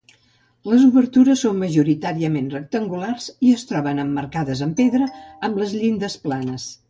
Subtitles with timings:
[0.69, 5.11] Les obertures són majoritàriament rectangulars i es troben emmarcades en pedra,
[5.49, 6.67] amb les llindes planes.